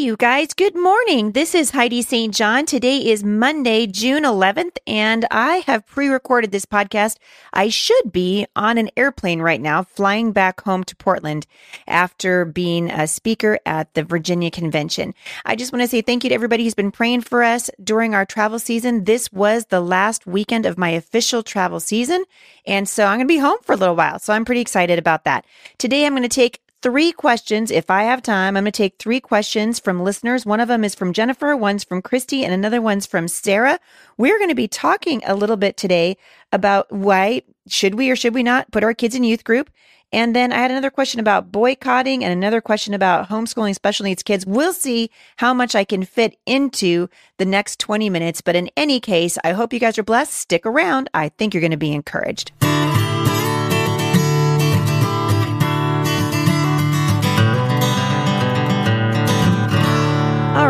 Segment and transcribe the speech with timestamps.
[0.00, 0.54] you guys.
[0.54, 1.32] Good morning.
[1.32, 2.34] This is Heidi St.
[2.34, 2.64] John.
[2.64, 7.18] Today is Monday, June 11th, and I have pre recorded this podcast.
[7.52, 11.46] I should be on an airplane right now, flying back home to Portland
[11.86, 15.12] after being a speaker at the Virginia Convention.
[15.44, 18.14] I just want to say thank you to everybody who's been praying for us during
[18.14, 19.04] our travel season.
[19.04, 22.24] This was the last weekend of my official travel season,
[22.66, 24.18] and so I'm going to be home for a little while.
[24.18, 25.44] So I'm pretty excited about that.
[25.76, 27.70] Today, I'm going to take three questions.
[27.70, 30.46] If I have time, I'm going to take three questions from listeners.
[30.46, 33.78] One of them is from Jennifer, one's from Christy, and another one's from Sarah.
[34.16, 36.16] We're going to be talking a little bit today
[36.52, 39.70] about why should we or should we not put our kids in youth group?
[40.12, 44.24] And then I had another question about boycotting and another question about homeschooling special needs
[44.24, 44.44] kids.
[44.44, 47.08] We'll see how much I can fit into
[47.38, 48.40] the next 20 minutes.
[48.40, 50.32] But in any case, I hope you guys are blessed.
[50.32, 51.08] Stick around.
[51.14, 52.50] I think you're going to be encouraged.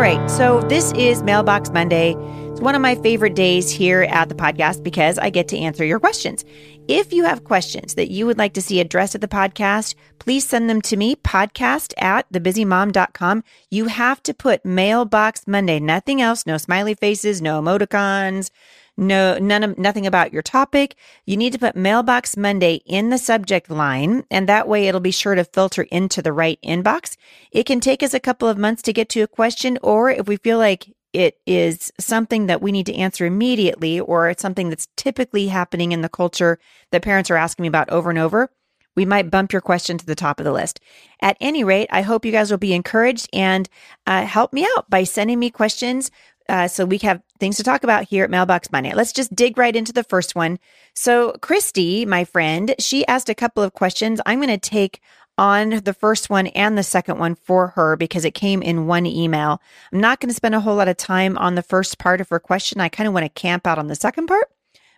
[0.01, 0.31] Right.
[0.31, 2.15] So this is Mailbox Monday.
[2.49, 5.85] It's one of my favorite days here at the podcast because I get to answer
[5.85, 6.43] your questions.
[6.87, 10.45] If you have questions that you would like to see addressed at the podcast, please
[10.45, 13.43] send them to me, podcast at thebusymom.com.
[13.69, 18.49] You have to put Mailbox Monday, nothing else, no smiley faces, no emoticons,
[18.97, 20.95] no none of nothing about your topic.
[21.25, 25.11] You need to put mailbox monday in the subject line and that way it'll be
[25.11, 27.15] sure to filter into the right inbox.
[27.51, 30.27] It can take us a couple of months to get to a question or if
[30.27, 34.69] we feel like it is something that we need to answer immediately or it's something
[34.69, 36.59] that's typically happening in the culture
[36.91, 38.49] that parents are asking me about over and over
[38.95, 40.81] we might bump your question to the top of the list.
[41.21, 43.69] At any rate, I hope you guys will be encouraged and
[44.05, 46.11] uh, help me out by sending me questions
[46.49, 48.93] uh, so we have things to talk about here at Mailbox Monday.
[48.93, 50.59] Let's just dig right into the first one.
[50.93, 54.19] So Christy, my friend, she asked a couple of questions.
[54.25, 54.99] I'm going to take
[55.41, 59.07] on the first one and the second one for her because it came in one
[59.07, 59.59] email.
[59.91, 62.29] I'm not going to spend a whole lot of time on the first part of
[62.29, 62.79] her question.
[62.79, 64.51] I kind of want to camp out on the second part.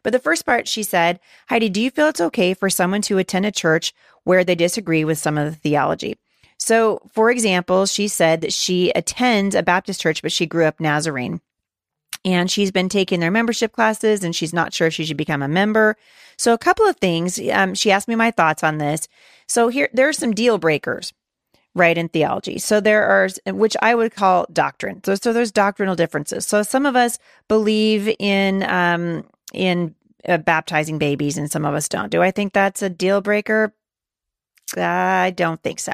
[0.03, 3.20] But the first part, she said, Heidi, do you feel it's okay for someone to
[3.20, 3.93] attend a church
[4.26, 6.17] where they disagree with some of the theology?
[6.58, 10.81] So, for example, she said that she attends a Baptist church, but she grew up
[10.81, 11.39] Nazarene.
[12.26, 15.42] And she's been taking their membership classes and she's not sure if she should become
[15.42, 15.98] a member.
[16.38, 17.39] So, a couple of things.
[17.52, 19.08] Um, she asked me my thoughts on this.
[19.48, 21.14] So, here, there are some deal breakers
[21.76, 25.95] right in theology so there are which i would call doctrine so, so there's doctrinal
[25.95, 27.17] differences so some of us
[27.48, 29.95] believe in um in
[30.28, 33.73] uh, baptizing babies and some of us don't do i think that's a deal breaker
[34.78, 35.92] I don't think so.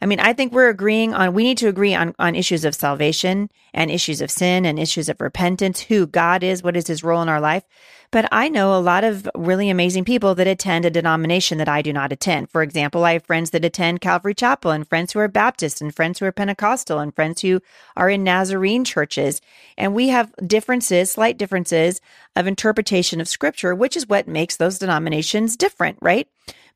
[0.00, 2.74] I mean, I think we're agreeing on, we need to agree on, on issues of
[2.74, 7.04] salvation and issues of sin and issues of repentance, who God is, what is his
[7.04, 7.64] role in our life.
[8.10, 11.82] But I know a lot of really amazing people that attend a denomination that I
[11.82, 12.50] do not attend.
[12.50, 15.94] For example, I have friends that attend Calvary Chapel and friends who are Baptist and
[15.94, 17.60] friends who are Pentecostal and friends who
[17.96, 19.42] are in Nazarene churches.
[19.76, 22.00] And we have differences, slight differences
[22.34, 26.28] of interpretation of scripture, which is what makes those denominations different, right?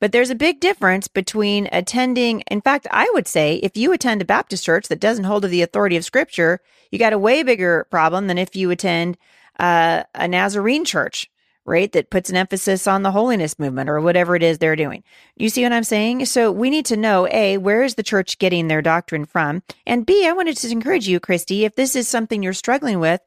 [0.03, 2.41] But there's a big difference between attending.
[2.49, 5.49] In fact, I would say if you attend a Baptist church that doesn't hold to
[5.49, 9.17] the authority of Scripture, you got a way bigger problem than if you attend
[9.61, 11.31] uh, a Nazarene church,
[11.65, 11.93] right?
[11.93, 15.05] That puts an emphasis on the holiness movement or whatever it is they're doing.
[15.37, 16.27] You see what I'm saying?
[16.27, 19.63] So we need to know A, where is the church getting their doctrine from?
[19.87, 23.21] And B, I wanted to encourage you, Christy, if this is something you're struggling with,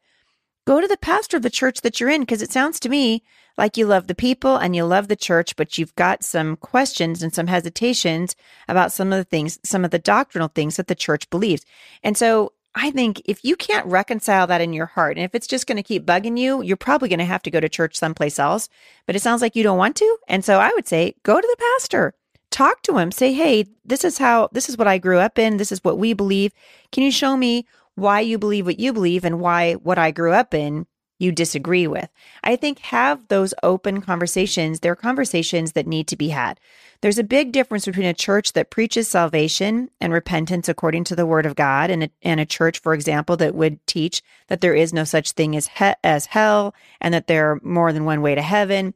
[0.68, 3.24] go to the pastor of the church that you're in because it sounds to me
[3.58, 7.24] like you love the people and you love the church, but you've got some questions
[7.24, 8.36] and some hesitations
[8.68, 11.66] about some of the things, some of the doctrinal things that the church believes.
[12.04, 15.48] And so I think if you can't reconcile that in your heart, and if it's
[15.48, 17.96] just going to keep bugging you, you're probably going to have to go to church
[17.96, 18.68] someplace else.
[19.06, 20.18] But it sounds like you don't want to.
[20.28, 22.14] And so I would say go to the pastor,
[22.52, 25.56] talk to him, say, Hey, this is how, this is what I grew up in.
[25.56, 26.52] This is what we believe.
[26.92, 27.66] Can you show me
[27.96, 30.86] why you believe what you believe and why what I grew up in
[31.18, 32.10] you disagree with.
[32.44, 34.80] I think have those open conversations.
[34.80, 36.60] They're conversations that need to be had.
[37.02, 41.26] There's a big difference between a church that preaches salvation and repentance according to the
[41.26, 44.76] word of God and a, and a church, for example, that would teach that there
[44.76, 48.22] is no such thing as, he- as hell and that there are more than one
[48.22, 48.94] way to heaven.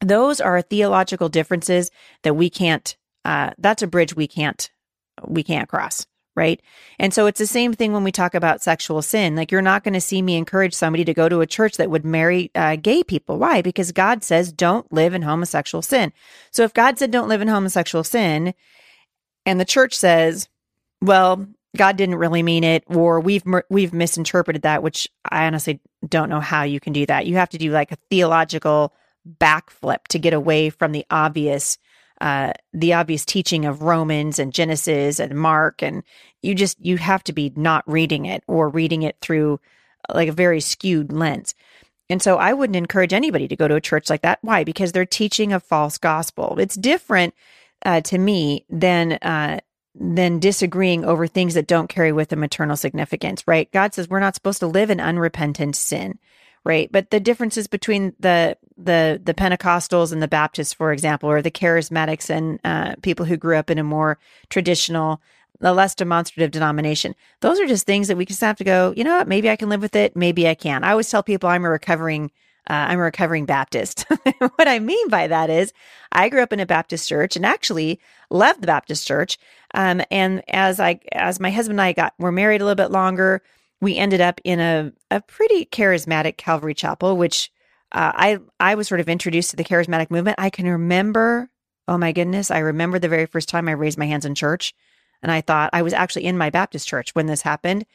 [0.00, 1.90] Those are theological differences
[2.22, 4.70] that we can't, uh, that's a bridge we can't,
[5.26, 6.06] we can't cross
[6.38, 6.62] right?
[6.98, 9.34] And so it's the same thing when we talk about sexual sin.
[9.34, 11.90] Like you're not going to see me encourage somebody to go to a church that
[11.90, 13.38] would marry uh, gay people.
[13.38, 13.60] Why?
[13.60, 16.12] Because God says don't live in homosexual sin.
[16.52, 18.54] So if God said don't live in homosexual sin,
[19.44, 20.48] and the church says,
[21.02, 21.46] well,
[21.76, 26.40] God didn't really mean it, or we've we've misinterpreted that, which I honestly don't know
[26.40, 27.26] how you can do that.
[27.26, 28.94] You have to do like a theological
[29.38, 31.78] backflip to get away from the obvious
[32.20, 36.02] uh, the obvious teaching of Romans and Genesis and Mark, and
[36.42, 39.60] you just you have to be not reading it or reading it through
[40.12, 41.54] like a very skewed lens.
[42.10, 44.38] And so I wouldn't encourage anybody to go to a church like that.
[44.42, 44.64] Why?
[44.64, 46.56] Because they're teaching a false gospel.
[46.58, 47.34] It's different
[47.84, 49.60] uh, to me than uh,
[49.94, 53.46] than disagreeing over things that don't carry with them eternal significance.
[53.46, 53.70] Right?
[53.72, 56.18] God says we're not supposed to live in unrepentant sin.
[56.68, 56.92] Right?
[56.92, 61.50] But the differences between the the the Pentecostals and the Baptists, for example, or the
[61.50, 64.18] Charismatics and uh, people who grew up in a more
[64.50, 65.20] traditional
[65.60, 67.16] a less demonstrative denomination.
[67.40, 69.56] Those are just things that we just have to go, you know what, maybe I
[69.56, 70.84] can live with it, maybe I can't.
[70.84, 72.30] I always tell people I'm a recovering
[72.68, 74.04] uh, I'm a recovering Baptist.
[74.38, 75.72] what I mean by that is
[76.12, 77.98] I grew up in a Baptist church and actually
[78.30, 79.38] left the Baptist church.
[79.72, 82.90] Um, and as I, as my husband and I got, were married a little bit
[82.92, 83.42] longer,
[83.80, 87.50] we ended up in a, a pretty charismatic Calvary chapel, which,
[87.92, 90.38] uh, I, I was sort of introduced to the charismatic movement.
[90.38, 91.48] I can remember,
[91.86, 94.74] oh my goodness, I remember the very first time I raised my hands in church.
[95.22, 97.86] And I thought I was actually in my Baptist church when this happened.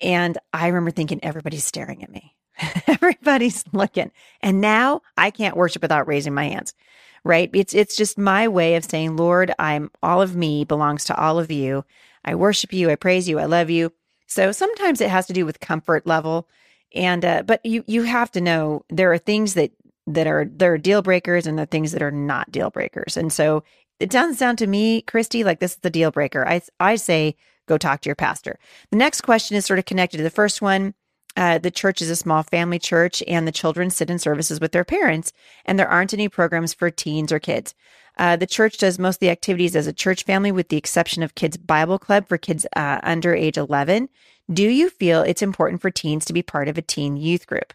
[0.00, 2.34] And I remember thinking, everybody's staring at me.
[2.86, 4.10] everybody's looking.
[4.40, 6.74] And now I can't worship without raising my hands.
[7.22, 7.48] Right?
[7.54, 11.38] It's it's just my way of saying, Lord, I'm all of me belongs to all
[11.38, 11.84] of you.
[12.22, 13.92] I worship you, I praise you, I love you.
[14.26, 16.48] So sometimes it has to do with comfort level.
[16.94, 19.72] And uh, but you you have to know there are things that
[20.06, 23.16] that are there are deal breakers and the things that are not deal breakers.
[23.16, 23.64] And so
[24.00, 26.46] it doesn't sound to me, Christy, like this is the deal breaker.
[26.46, 27.36] I, I say
[27.66, 28.58] go talk to your pastor.
[28.90, 30.94] The next question is sort of connected to the first one.
[31.36, 34.70] Uh, the church is a small family church, and the children sit in services with
[34.70, 35.32] their parents,
[35.64, 37.74] and there aren't any programs for teens or kids.
[38.16, 41.22] Uh, the church does most of the activities as a church family, with the exception
[41.22, 44.08] of Kids Bible Club for kids uh, under age 11.
[44.52, 47.72] Do you feel it's important for teens to be part of a teen youth group?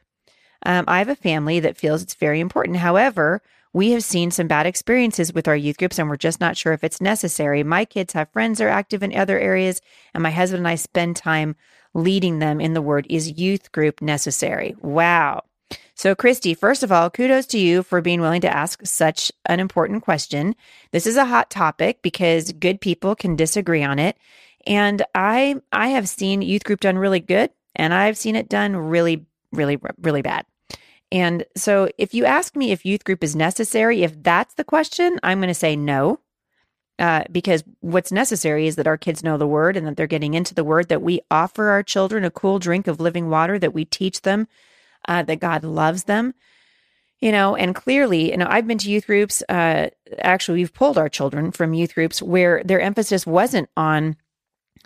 [0.66, 2.78] Um, I have a family that feels it's very important.
[2.78, 3.42] However,
[3.74, 6.74] we have seen some bad experiences with our youth groups and we're just not sure
[6.74, 7.64] if it's necessary.
[7.64, 9.82] My kids have friends that are active in other areas,
[10.14, 11.56] and my husband and I spend time
[11.94, 13.08] leading them in the word.
[13.10, 14.76] Is youth group necessary?
[14.82, 15.44] Wow.
[16.00, 19.60] So, Christy, first of all, kudos to you for being willing to ask such an
[19.60, 20.56] important question.
[20.94, 24.16] This is a hot topic because good people can disagree on it.
[24.66, 28.78] And I I have seen youth group done really good and I've seen it done
[28.78, 30.46] really really really bad.
[31.12, 35.20] And so if you ask me if youth group is necessary, if that's the question,
[35.22, 36.22] I'm going to say no.
[36.98, 40.34] Uh, because what's necessary is that our kids know the word and that they're getting
[40.34, 43.74] into the word, that we offer our children a cool drink of living water, that
[43.74, 44.48] we teach them
[45.08, 46.34] uh, that God loves them.
[47.20, 49.44] You know, and clearly, you know, I've been to youth groups.
[49.50, 54.16] Uh, actually, we've pulled our children from youth groups where their emphasis wasn't on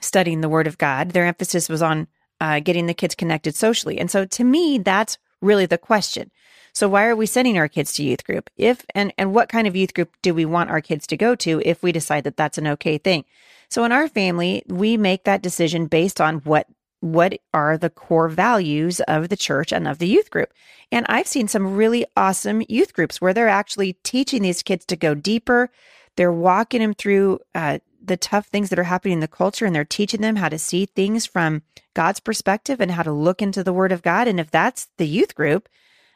[0.01, 1.11] studying the word of God.
[1.11, 2.07] Their emphasis was on
[2.41, 3.99] uh, getting the kids connected socially.
[3.99, 6.31] And so to me, that's really the question.
[6.73, 8.49] So why are we sending our kids to youth group?
[8.57, 11.35] If and and what kind of youth group do we want our kids to go
[11.35, 13.25] to if we decide that that's an okay thing?
[13.69, 16.67] So in our family, we make that decision based on what
[17.03, 20.53] what are the core values of the church and of the youth group.
[20.89, 24.95] And I've seen some really awesome youth groups where they're actually teaching these kids to
[24.95, 25.69] go deeper.
[26.15, 29.75] They're walking them through uh, the tough things that are happening in the culture and
[29.75, 31.63] they're teaching them how to see things from
[31.93, 34.29] God's perspective and how to look into the word of God.
[34.29, 35.67] And if that's the youth group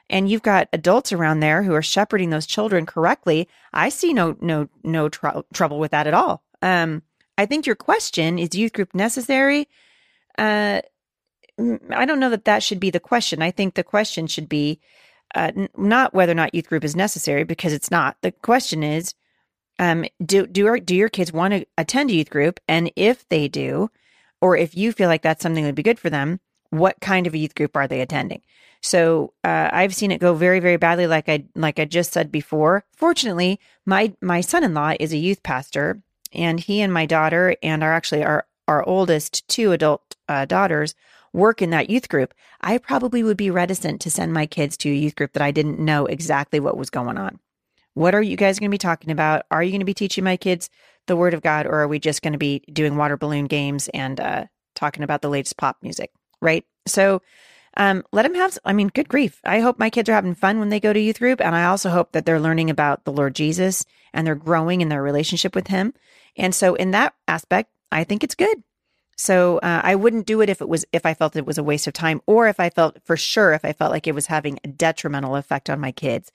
[0.10, 4.38] and you've got adults around there who are shepherding those children correctly, I see no,
[4.40, 6.44] no, no tr- trouble with that at all.
[6.62, 7.04] Um,
[7.38, 9.68] I think your question is youth group necessary?
[10.38, 10.81] Uh,
[11.89, 13.42] I don't know that that should be the question.
[13.42, 14.80] I think the question should be
[15.33, 18.18] uh, n- not whether or not youth group is necessary because it's not.
[18.21, 19.16] The question is,
[19.80, 22.59] um, do do do your kids want to attend youth group?
[22.68, 23.90] And if they do,
[24.42, 27.28] or if you feel like that's something that would be good for them, what kind
[27.28, 28.42] of a youth group are they attending?
[28.81, 31.07] So uh, I've seen it go very very badly.
[31.07, 32.85] Like I like I just said before.
[32.95, 36.02] Fortunately, my my son in law is a youth pastor,
[36.33, 40.95] and he and my daughter and are actually our our oldest two adult uh, daughters
[41.33, 42.33] work in that youth group.
[42.62, 45.52] I probably would be reticent to send my kids to a youth group that I
[45.52, 47.40] didn't know exactly what was going on.
[47.94, 49.45] What are you guys going to be talking about?
[49.50, 50.69] Are you going to be teaching my kids
[51.07, 53.88] the Word of God, or are we just going to be doing water balloon games
[53.94, 54.45] and uh,
[54.76, 56.12] talking about the latest pop music?
[56.42, 56.66] Right.
[56.86, 57.21] So
[57.78, 59.40] um, let them have, I mean, good grief.
[59.44, 61.40] I hope my kids are having fun when they go to youth group.
[61.40, 64.90] And I also hope that they're learning about the Lord Jesus and they're growing in
[64.90, 65.94] their relationship with Him.
[66.36, 68.63] And so, in that aspect, I think it's good.
[69.17, 71.63] So uh, I wouldn't do it if it was if I felt it was a
[71.63, 74.27] waste of time, or if I felt for sure if I felt like it was
[74.27, 76.31] having a detrimental effect on my kids.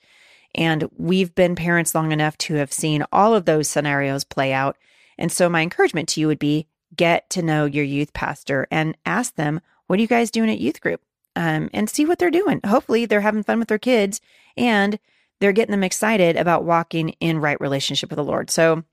[0.55, 4.77] And we've been parents long enough to have seen all of those scenarios play out.
[5.17, 8.95] And so my encouragement to you would be get to know your youth pastor and
[9.05, 11.01] ask them, what are you guys doing at youth group?
[11.35, 12.59] Um, and see what they're doing.
[12.65, 14.21] Hopefully they're having fun with their kids
[14.55, 14.99] and
[15.39, 18.51] they're getting them excited about walking in right relationship with the Lord.
[18.51, 18.83] So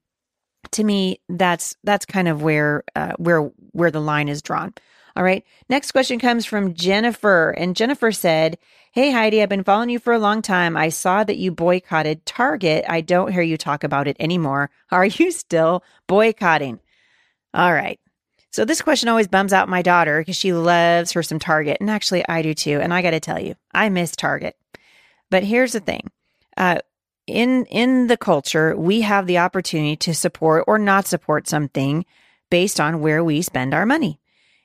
[0.73, 4.75] to me, that's that's kind of where uh, where where the line is drawn.
[5.17, 5.45] All right.
[5.69, 7.51] Next question comes from Jennifer.
[7.51, 8.59] And Jennifer said,
[8.93, 10.77] Hey, Heidi, I've been following you for a long time.
[10.77, 12.85] I saw that you boycotted Target.
[12.89, 14.71] I don't hear you talk about it anymore.
[14.91, 16.81] Are you still boycotting?
[17.53, 17.99] All right.
[18.53, 21.79] So this question always bums out my daughter because she loves her some Target.
[21.81, 22.81] And actually, I do too.
[22.81, 24.57] And I got to tell you, I miss Target.
[25.31, 26.11] But here's the thing.
[26.57, 26.79] Uh,
[27.31, 32.05] in in the culture, we have the opportunity to support or not support something
[32.51, 34.21] based on where we spend our money.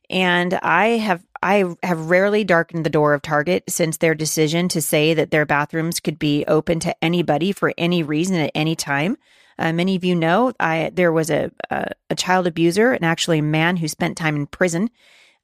[0.10, 4.82] And I have I have rarely darkened the door of Target since their decision to
[4.82, 9.18] say that their bathrooms could be open to anybody for any reason at any time.
[9.58, 13.40] Uh, many of you know I there was a, a, a child abuser and actually
[13.40, 14.90] a man who spent time in prison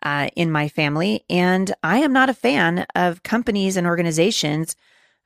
[0.04, 4.75] uh, in my family, and I am not a fan of companies and organizations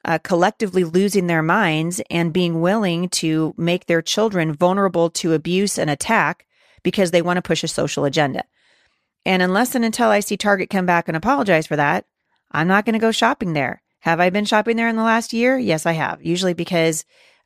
[0.05, 5.77] uh, collectively losing their minds and being willing to make their children vulnerable to abuse
[5.77, 6.45] and attack
[6.83, 8.43] because they want to push a social agenda.
[9.25, 12.05] And unless and until I see Target come back and apologize for that,
[12.51, 13.81] I'm not going to go shopping there.
[14.01, 15.57] Have I been shopping there in the last year?
[15.57, 16.23] Yes, I have.
[16.23, 17.03] Usually because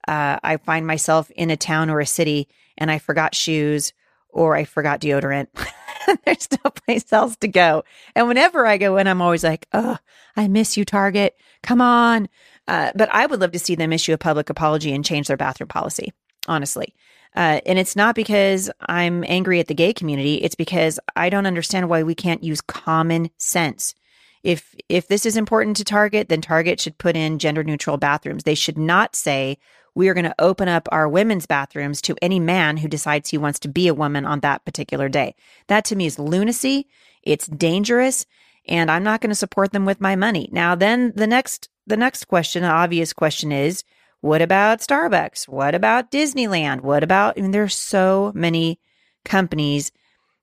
[0.07, 3.93] uh, I find myself in a town or a city and I forgot shoes
[4.29, 5.47] or I forgot deodorant.
[6.25, 7.83] There's no place else to go.
[8.15, 9.97] And whenever I go in, I'm always like, oh,
[10.35, 11.35] I miss you, Target.
[11.63, 12.29] Come on.
[12.67, 15.37] Uh, but I would love to see them issue a public apology and change their
[15.37, 16.13] bathroom policy,
[16.47, 16.93] honestly.
[17.35, 20.35] Uh, and it's not because I'm angry at the gay community.
[20.35, 23.93] It's because I don't understand why we can't use common sense.
[24.41, 28.43] If if this is important to Target, then Target should put in gender neutral bathrooms.
[28.43, 29.57] They should not say
[29.95, 33.37] we are going to open up our women's bathrooms to any man who decides he
[33.37, 35.35] wants to be a woman on that particular day.
[35.67, 36.87] That to me is lunacy.
[37.23, 38.25] It's dangerous,
[38.67, 40.49] and I'm not going to support them with my money.
[40.51, 43.83] Now, then the next the next question, the obvious question is
[44.21, 45.47] what about Starbucks?
[45.47, 46.81] What about Disneyland?
[46.81, 48.79] What about, I mean, there's so many
[49.23, 49.91] companies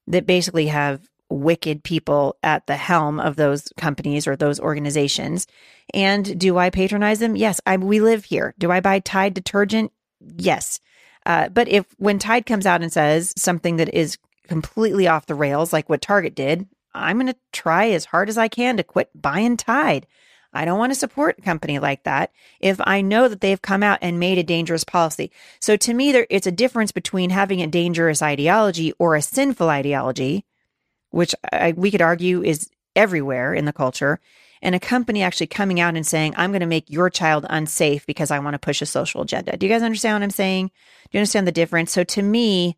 [0.06, 5.47] that basically have wicked people at the helm of those companies or those organizations.
[5.92, 7.37] And do I patronize them?
[7.37, 7.61] Yes.
[7.66, 8.54] I, we live here.
[8.59, 9.92] Do I buy Tide detergent?
[10.37, 10.80] Yes.
[11.25, 15.35] Uh, but if when Tide comes out and says something that is completely off the
[15.35, 18.83] rails, like what Target did, I'm going to try as hard as I can to
[18.83, 20.06] quit buying Tide.
[20.54, 23.83] I don't want to support a company like that if I know that they've come
[23.83, 25.30] out and made a dangerous policy.
[25.61, 29.68] So to me, there it's a difference between having a dangerous ideology or a sinful
[29.68, 30.45] ideology,
[31.16, 34.20] which I, we could argue is everywhere in the culture,
[34.62, 38.06] and a company actually coming out and saying, I'm going to make your child unsafe
[38.06, 39.56] because I want to push a social agenda.
[39.56, 40.66] Do you guys understand what I'm saying?
[40.66, 41.92] Do you understand the difference?
[41.92, 42.76] So to me,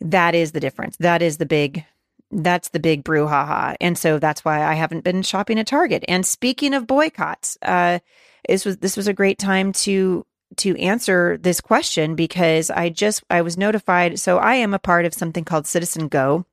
[0.00, 0.96] that is the difference.
[0.98, 1.84] That is the big
[2.30, 3.76] that's the big brouhaha.
[3.80, 6.04] And so that's why I haven't been shopping at Target.
[6.08, 8.00] And speaking of boycotts, uh,
[8.46, 13.22] this was this was a great time to to answer this question because I just
[13.30, 14.18] I was notified.
[14.18, 16.44] So I am a part of something called Citizen Go.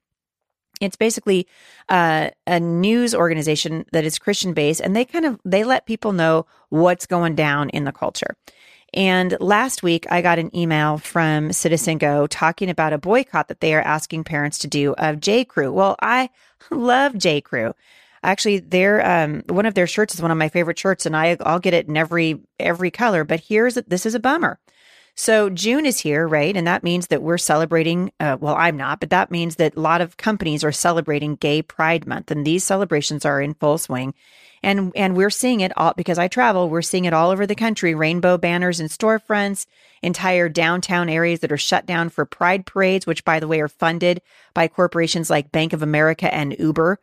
[0.81, 1.47] It's basically
[1.89, 6.11] uh, a news organization that is Christian based, and they kind of they let people
[6.11, 8.35] know what's going down in the culture.
[8.93, 13.59] And last week, I got an email from Citizen Go talking about a boycott that
[13.59, 15.43] they are asking parents to do of J.
[15.43, 15.71] Crew.
[15.71, 16.29] Well, I
[16.71, 17.41] love J.
[17.41, 17.73] Crew.
[18.23, 21.37] Actually, their um, one of their shirts is one of my favorite shirts, and I
[21.41, 23.23] I'll get it in every every color.
[23.23, 24.59] But here's this is a bummer.
[25.15, 26.55] So June is here, right?
[26.55, 28.11] And that means that we're celebrating.
[28.19, 31.61] Uh, well, I'm not, but that means that a lot of companies are celebrating Gay
[31.61, 34.13] Pride Month, and these celebrations are in full swing
[34.65, 36.69] and and we're seeing it all because I travel.
[36.69, 39.67] We're seeing it all over the country: rainbow banners in storefronts,
[40.01, 43.67] entire downtown areas that are shut down for pride parades, which, by the way, are
[43.67, 44.21] funded
[44.55, 46.99] by corporations like Bank of America and Uber,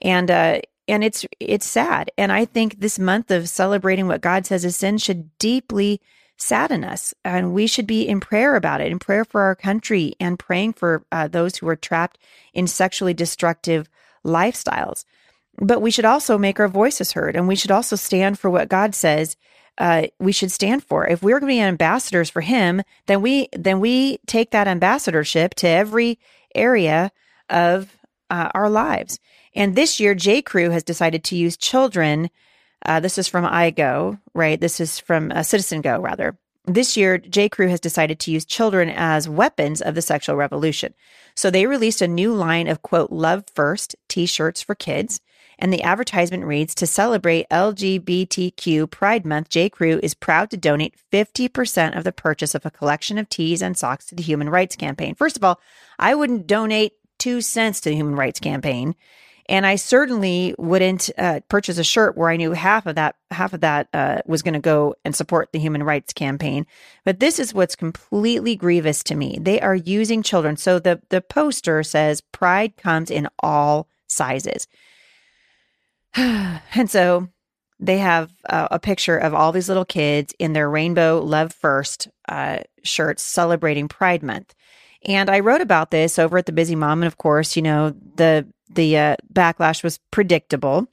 [0.00, 2.12] and uh, and it's it's sad.
[2.16, 6.00] And I think this month of celebrating what God says is sin should deeply
[6.40, 10.14] sadden us, and we should be in prayer about it, in prayer for our country,
[10.18, 12.18] and praying for uh, those who are trapped
[12.54, 13.88] in sexually destructive
[14.24, 15.04] lifestyles.
[15.58, 18.68] But we should also make our voices heard and we should also stand for what
[18.68, 19.36] God says
[19.78, 21.06] uh, we should stand for.
[21.06, 25.54] If we're going to be ambassadors for him, then we then we take that ambassadorship
[25.56, 26.18] to every
[26.54, 27.10] area
[27.48, 27.96] of
[28.28, 29.18] uh, our lives.
[29.54, 30.42] And this year, J.
[30.42, 32.30] Crew has decided to use children.
[32.84, 34.60] Uh, this is from iGo, right?
[34.60, 36.36] This is from uh, Citizen Go, rather.
[36.66, 37.48] This year, J.
[37.48, 40.94] Crew has decided to use children as weapons of the sexual revolution.
[41.34, 45.20] So they released a new line of quote "Love First" T-shirts for kids.
[45.58, 49.68] And the advertisement reads To celebrate LGBTQ Pride Month, J.
[49.68, 53.76] Crew is proud to donate 50% of the purchase of a collection of tees and
[53.76, 55.14] socks to the Human Rights Campaign.
[55.14, 55.60] First of all,
[55.98, 58.94] I wouldn't donate two cents to the Human Rights Campaign.
[59.50, 63.52] And I certainly wouldn't uh, purchase a shirt where I knew half of that half
[63.52, 66.68] of that uh, was going to go and support the human rights campaign.
[67.04, 69.38] But this is what's completely grievous to me.
[69.40, 70.56] They are using children.
[70.56, 74.68] So the the poster says pride comes in all sizes.
[76.14, 77.28] and so
[77.80, 82.06] they have uh, a picture of all these little kids in their rainbow love first
[82.28, 84.54] uh, shirts celebrating pride month
[85.04, 87.94] and i wrote about this over at the busy mom and of course you know
[88.16, 90.86] the the uh, backlash was predictable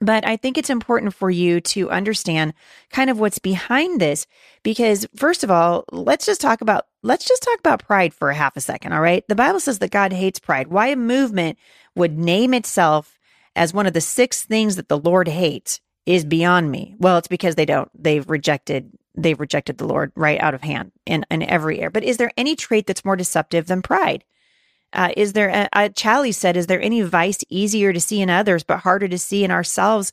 [0.00, 2.52] but I think it's important for you to understand
[2.90, 4.26] kind of what's behind this
[4.62, 8.34] because first of all, let's just talk about let's just talk about pride for a
[8.34, 9.26] half a second, all right?
[9.28, 10.68] The Bible says that God hates pride.
[10.68, 11.58] Why a movement
[11.94, 13.18] would name itself
[13.54, 16.94] as one of the six things that the Lord hates is beyond me.
[16.98, 17.90] Well, it's because they don't.
[18.00, 21.90] They've rejected they've rejected the Lord right out of hand in, in every area.
[21.90, 24.24] But is there any trait that's more deceptive than pride?
[24.92, 28.80] Uh, is there, Challies said, is there any vice easier to see in others but
[28.80, 30.12] harder to see in ourselves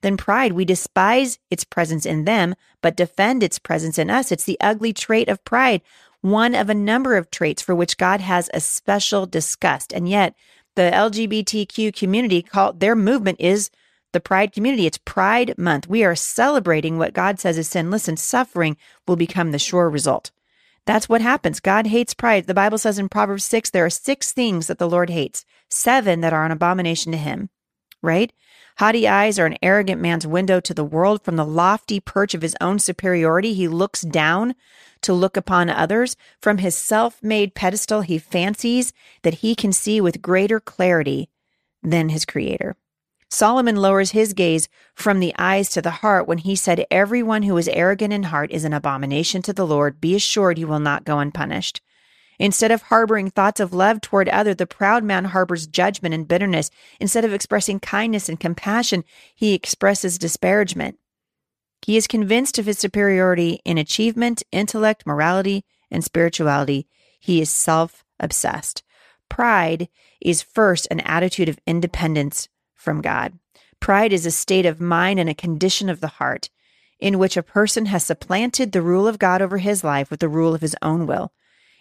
[0.00, 0.52] than pride?
[0.52, 4.32] We despise its presence in them, but defend its presence in us.
[4.32, 5.82] It's the ugly trait of pride,
[6.22, 9.92] one of a number of traits for which God has a special disgust.
[9.92, 10.34] And yet,
[10.74, 13.70] the LGBTQ community called their movement is
[14.16, 14.86] the Pride community.
[14.86, 15.90] It's Pride Month.
[15.90, 17.90] We are celebrating what God says is sin.
[17.90, 20.30] Listen, suffering will become the sure result.
[20.86, 21.60] That's what happens.
[21.60, 22.46] God hates pride.
[22.46, 26.22] The Bible says in Proverbs 6, there are six things that the Lord hates, seven
[26.22, 27.50] that are an abomination to him,
[28.00, 28.32] right?
[28.78, 31.22] Haughty eyes are an arrogant man's window to the world.
[31.22, 34.54] From the lofty perch of his own superiority, he looks down
[35.02, 36.16] to look upon others.
[36.40, 38.94] From his self made pedestal, he fancies
[39.24, 41.28] that he can see with greater clarity
[41.82, 42.76] than his creator.
[43.30, 47.56] Solomon lowers his gaze from the eyes to the heart when he said, Everyone who
[47.56, 50.00] is arrogant in heart is an abomination to the Lord.
[50.00, 51.80] Be assured he will not go unpunished.
[52.38, 56.70] Instead of harboring thoughts of love toward other, the proud man harbors judgment and bitterness.
[57.00, 59.04] Instead of expressing kindness and compassion,
[59.34, 60.98] he expresses disparagement.
[61.82, 66.86] He is convinced of his superiority in achievement, intellect, morality, and spirituality.
[67.18, 68.82] He is self obsessed.
[69.28, 69.88] Pride
[70.20, 72.48] is first an attitude of independence
[72.86, 73.36] from God.
[73.80, 76.50] Pride is a state of mind and a condition of the heart
[77.00, 80.28] in which a person has supplanted the rule of God over his life with the
[80.28, 81.32] rule of his own will.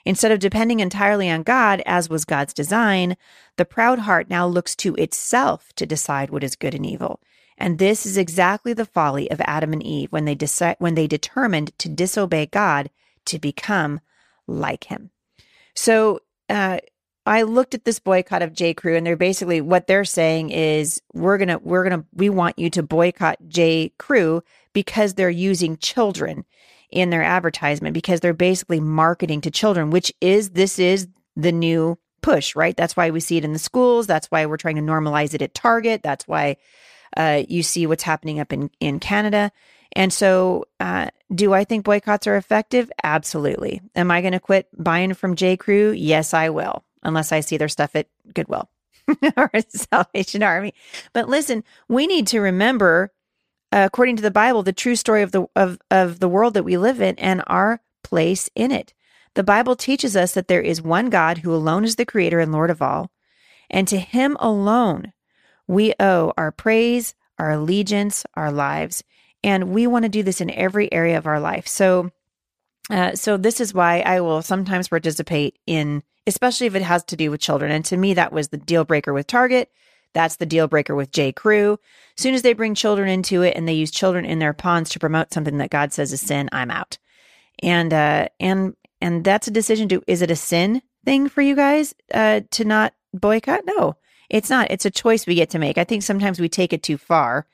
[0.03, 3.17] Instead of depending entirely on God, as was God's design,
[3.57, 7.21] the proud heart now looks to itself to decide what is good and evil.
[7.55, 11.07] And this is exactly the folly of Adam and Eve when they decide, when they
[11.07, 12.89] determined to disobey God
[13.25, 14.01] to become
[14.47, 15.11] like him.
[15.75, 16.79] So, uh,
[17.25, 18.73] I looked at this boycott of J.
[18.73, 22.69] Crew, and they're basically what they're saying is we're gonna we're gonna we want you
[22.71, 23.93] to boycott J.
[23.97, 26.45] Crew because they're using children
[26.91, 31.97] in their advertisement because they're basically marketing to children, which is this is the new
[32.21, 32.77] push, right?
[32.77, 34.05] That's why we see it in the schools.
[34.05, 36.03] That's why we're trying to normalize it at Target.
[36.03, 36.57] That's why
[37.17, 39.51] uh, you see what's happening up in in Canada.
[39.93, 42.91] And so, uh, do I think boycotts are effective?
[43.03, 43.81] Absolutely.
[43.95, 45.55] Am I going to quit buying from J.
[45.55, 45.91] Crew?
[45.91, 48.69] Yes, I will unless I see their stuff at Goodwill
[49.37, 50.73] or Salvation Army.
[51.13, 53.11] But listen, we need to remember,
[53.71, 56.63] uh, according to the Bible, the true story of the of of the world that
[56.63, 58.93] we live in and our place in it.
[59.35, 62.51] The Bible teaches us that there is one God who alone is the creator and
[62.51, 63.11] Lord of all,
[63.69, 65.13] and to him alone
[65.67, 69.03] we owe our praise, our allegiance, our lives,
[69.43, 71.67] and we want to do this in every area of our life.
[71.67, 72.11] So
[72.89, 77.15] uh, so this is why I will sometimes participate in, especially if it has to
[77.15, 77.71] do with children.
[77.71, 79.71] And to me, that was the deal breaker with Target.
[80.13, 81.31] That's the deal breaker with J.
[81.31, 81.77] Crew.
[82.15, 84.99] Soon as they bring children into it and they use children in their pawns to
[84.99, 86.97] promote something that God says is sin, I'm out.
[87.61, 91.55] And uh, and and that's a decision to is it a sin thing for you
[91.55, 93.65] guys uh, to not boycott?
[93.65, 93.97] No,
[94.29, 94.71] it's not.
[94.71, 95.77] It's a choice we get to make.
[95.77, 97.45] I think sometimes we take it too far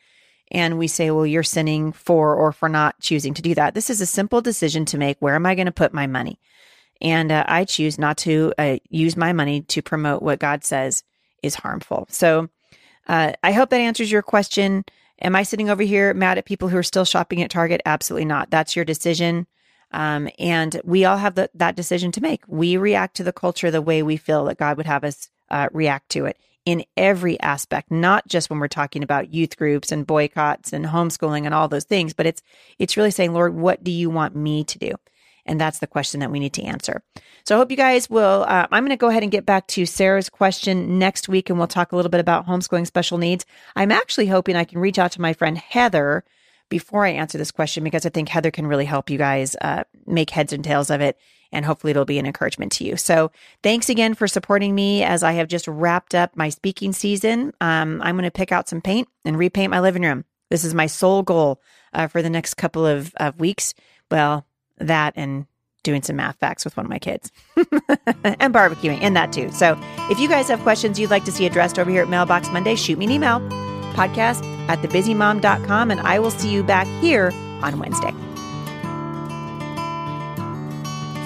[0.51, 3.73] and we say, well, you're sinning for or for not choosing to do that.
[3.73, 5.17] This is a simple decision to make.
[5.19, 6.39] Where am I going to put my money?
[7.01, 11.03] And uh, I choose not to uh, use my money to promote what God says
[11.41, 12.07] is harmful.
[12.09, 12.49] So
[13.07, 14.85] uh, I hope that answers your question.
[15.21, 17.81] Am I sitting over here mad at people who are still shopping at Target?
[17.85, 18.49] Absolutely not.
[18.49, 19.47] That's your decision.
[19.91, 22.43] Um, and we all have the, that decision to make.
[22.47, 25.67] We react to the culture the way we feel that God would have us uh,
[25.73, 30.05] react to it in every aspect, not just when we're talking about youth groups and
[30.05, 32.41] boycotts and homeschooling and all those things, but it's
[32.77, 34.93] it's really saying, Lord, what do you want me to do?
[35.45, 37.01] And that's the question that we need to answer.
[37.45, 38.45] So I hope you guys will.
[38.47, 41.57] Uh, I'm going to go ahead and get back to Sarah's question next week, and
[41.57, 43.45] we'll talk a little bit about homeschooling special needs.
[43.75, 46.23] I'm actually hoping I can reach out to my friend Heather
[46.69, 49.83] before I answer this question because I think Heather can really help you guys uh,
[50.07, 51.17] make heads and tails of it.
[51.51, 52.95] And hopefully it'll be an encouragement to you.
[52.95, 53.29] So
[53.61, 57.53] thanks again for supporting me as I have just wrapped up my speaking season.
[57.59, 60.23] Um, I'm going to pick out some paint and repaint my living room.
[60.49, 61.61] This is my sole goal
[61.93, 63.73] uh, for the next couple of, of weeks.
[64.09, 64.45] Well,
[64.81, 65.45] that and
[65.83, 67.81] doing some math facts with one of my kids mm.
[68.39, 69.51] and barbecuing and that too.
[69.51, 72.49] So if you guys have questions you'd like to see addressed over here at Mailbox
[72.49, 73.39] Monday, shoot me an email
[73.93, 78.11] podcast at thebusymom.com and I will see you back here on Wednesday.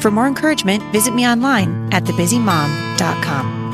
[0.02, 3.65] For more encouragement, visit me online at thebusymom.com.